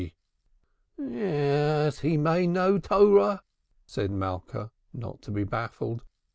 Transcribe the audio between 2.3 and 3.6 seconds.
know Térah"